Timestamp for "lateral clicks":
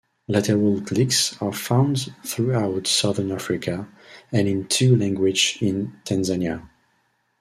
0.27-1.39